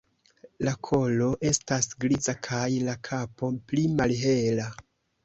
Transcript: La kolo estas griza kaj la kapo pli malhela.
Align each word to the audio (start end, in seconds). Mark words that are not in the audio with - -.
La 0.67 0.71
kolo 0.85 1.27
estas 1.49 1.89
griza 2.05 2.35
kaj 2.47 2.63
la 2.87 2.97
kapo 3.09 3.51
pli 3.69 3.85
malhela. 4.01 4.67